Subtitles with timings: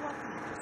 [0.00, 0.54] 握笔不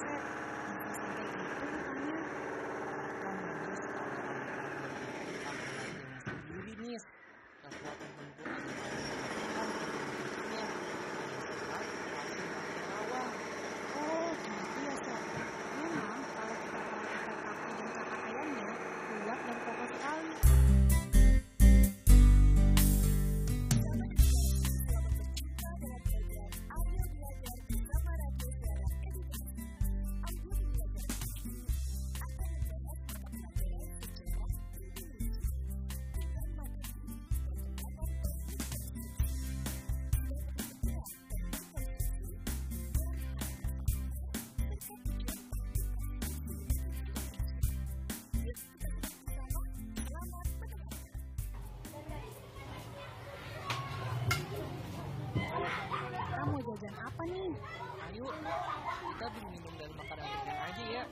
[59.20, 61.04] kita minum dan makanan aja ya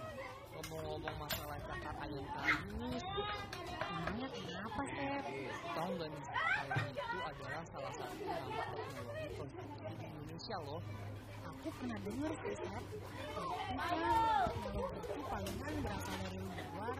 [0.57, 2.97] ngomong-ngomong masalah cakar ayam ini
[3.85, 5.29] Emangnya kenapa, Seth?
[5.77, 6.25] tahu nggak nih
[6.57, 10.81] ayam itu adalah salah satu nama teknologi konstruksi di Indonesia loh
[11.53, 12.87] Aku pernah dengar sih, Seth.
[12.89, 16.97] Tapi kalau gitu palingan berasal dari luar.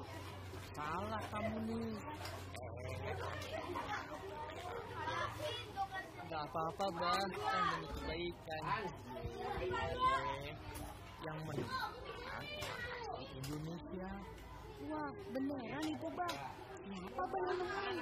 [0.77, 1.97] salah kamu nih
[6.29, 8.63] nggak apa-apa bah kan demi kebaikan
[9.59, 10.53] Eh,
[11.27, 12.45] yang menentukan
[12.95, 14.11] asli Indonesia.
[14.89, 15.85] Wah, beneran
[16.15, 16.37] Bang.
[16.89, 17.97] Kenapa Bang yang nemuin?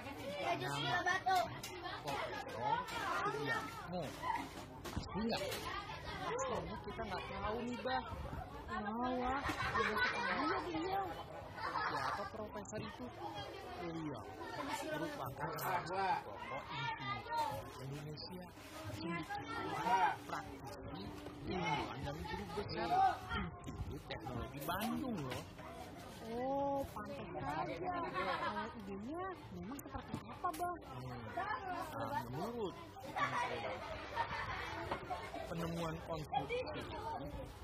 [0.56, 1.03] nama
[2.06, 2.78] Profesor
[3.27, 4.00] Sugiarto
[4.97, 5.43] pasti nggak
[6.27, 8.03] aslinya kita nggak tahu nih bah.
[8.66, 9.41] Wah, wah,
[10.03, 11.06] sekali ya beliau.
[11.87, 13.06] siapa profesor itu?
[13.81, 14.22] Beliau
[14.97, 16.62] merupakan salah satu tokoh
[17.84, 18.44] Indonesia.
[18.97, 21.04] Sindikiwan praktisi
[21.46, 22.90] ilmuwan dan guru besar
[23.38, 25.44] Institut Teknologi Bandung loh
[26.26, 28.02] Oh, pantas saja.
[28.10, 29.24] Kalau idenya
[29.54, 30.78] memang seperti apa, Bang?
[30.82, 31.22] Hmm.
[31.38, 32.74] Nah, menurut
[35.46, 36.98] penemuan konstruksi itu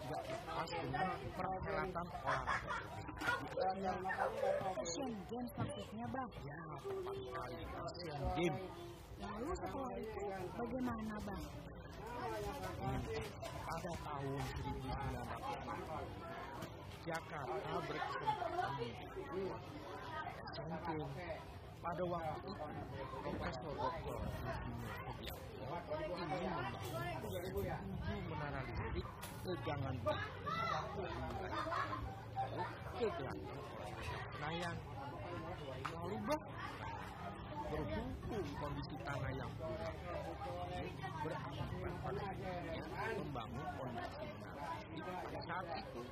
[0.06, 3.92] nggak lepas dengan perhelatan olahraga
[4.78, 6.31] Asian Games maksudnya, Bang.
[6.47, 8.62] ya tepat sekali Asian Games
[9.22, 11.42] Lalu setelah itu bagaimana, Bang?
[12.22, 15.43] Pada tahun 1900
[17.03, 19.50] Jakarta Asian Games
[21.83, 22.55] pada waktu itu
[23.10, 24.22] Profesor Dr.
[25.03, 26.66] Sugiarto ingin membangun
[27.27, 27.66] tujuh
[28.31, 29.06] menara listrik
[29.43, 29.97] tegangan
[30.94, 31.43] tinggi
[33.03, 33.66] ke gelanggang
[34.31, 34.77] Senayan
[35.91, 36.16] lalu
[37.66, 38.10] berhubung
[38.62, 39.50] kondisi tanah yang
[41.22, 41.62] akhirnya
[43.32, 44.28] membangun fondasi
[45.41, 46.04] saat itu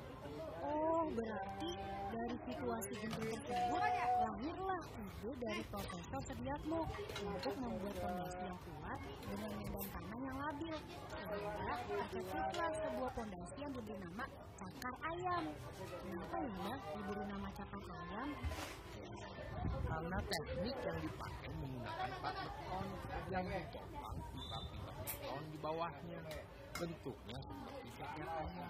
[0.61, 1.71] Oh, berarti
[2.09, 3.81] dari situasi genting tersebut
[4.25, 4.83] lahirlah
[5.21, 6.81] ide dari Profesor Sediatmo
[7.21, 10.75] untuk membuat fondasi yang kuat dengan medan tanah yang labil.
[11.13, 14.25] Sehingga tercetuslah sebuah fondasi yang diberi nama
[14.57, 15.43] Cakar Ayam.
[15.77, 18.29] Kenapa ya, diberi nama Cakar Ayam?
[19.61, 22.87] karena teknik yang dipakai menggunakan plat beton
[23.29, 26.21] yang ditopang pipa-pipa beton di bawahnya
[26.81, 28.69] bentuknya seperti cakar ayam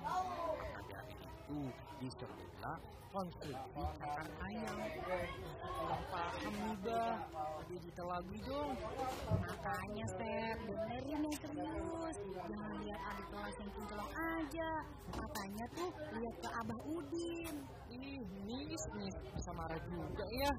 [0.92, 1.60] dari itu
[2.04, 2.78] disebutlah
[3.12, 4.78] konstruksi cakar ayam.
[5.64, 7.16] Kurang paham nih bah
[7.64, 8.72] lebih detail lagi dong.
[9.32, 12.18] Makanya, Seth, benerin yang serius.
[12.36, 14.72] Jangan lihat adik kelas yang kinclong aja.
[15.16, 17.56] Katanya tuh lihat ke Abah Udin.
[17.92, 20.52] ih nis nis bisa marah juga ya.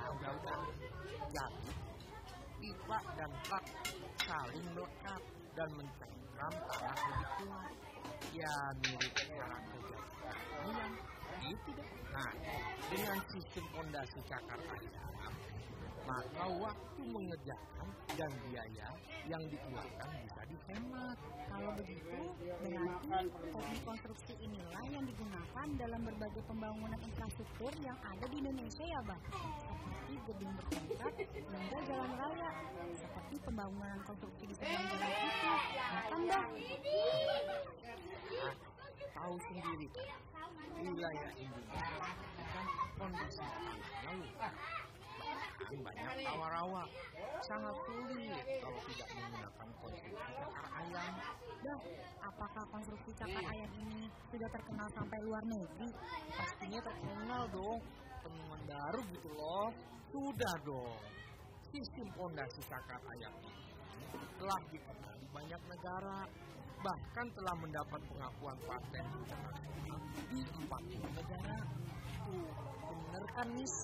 [0.00, 0.60] Udah udah
[1.28, 1.72] jadi
[2.60, 3.64] pipa dan truk
[4.20, 5.22] saling melekat
[5.60, 7.72] dan mencengkram tanah kuat
[8.32, 9.44] ya mirip kerja
[10.64, 10.92] ayam
[11.44, 12.32] gitu deh Nah,
[12.90, 15.32] dengan sistem fondasi cakar ayam,
[16.02, 18.88] maka waktu mengerjakan dan biaya
[19.30, 21.16] yang dikeluarkan bisa dihemat.
[21.46, 22.20] Kalau begitu,
[23.82, 29.18] konstruksi inilah yang digunakan dalam berbagai pembangunan infrastruktur yang ada di Indonesia ya, Bang.
[29.26, 32.50] Seperti gedung bertingkat hingga jalan raya,
[32.94, 35.50] seperti pembangunan konstruksi di seberang jalan itu.
[36.30, 36.46] Bang?
[39.10, 39.88] Tahu sendiri
[40.80, 41.82] wilayah Indonesia
[42.54, 43.42] kan kondisi.
[45.60, 46.84] Bahkan banyak rawa-rawa.
[47.42, 51.14] Sangat sulit kalau tidak menggunakan konstruksi cakar ayam.
[51.70, 51.86] Bang,
[52.18, 55.86] apakah konstruksi cakar ayam ini sudah terkenal sampai luar negeri?
[56.34, 57.78] Pastinya terkenal dong.
[58.26, 59.70] Temuan baru gitu loh.
[60.10, 60.98] Sudah dong.
[61.70, 63.70] Sistem fondasi cakar ayam ini
[64.34, 66.18] telah dikenal di banyak negara.
[66.82, 71.58] Bahkan telah mendapat pengakuan paten internasional di 40 negara.
[72.26, 72.50] Tuh,
[72.82, 73.74] bener kan, Miss?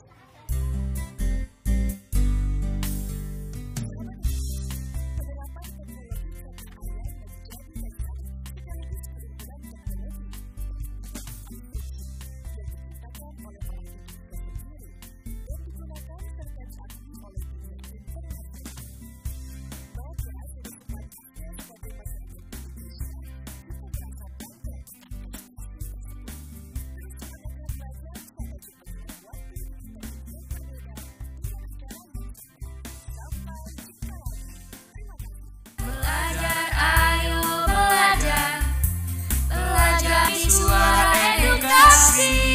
[40.51, 42.46] suara edukasi.